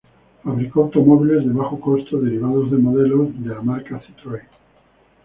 [0.43, 4.47] Fabricó automóviles de bajo costo derivados de modelos de la marca Citroën.